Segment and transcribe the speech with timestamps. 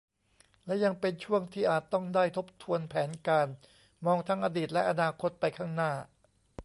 [0.65, 3.47] และยังเป็นช่วงที่อาจต้องได้ทบทวนแผนการ
[4.05, 5.91] มองทั้งอดีตและอนาคตไปข้างหน้า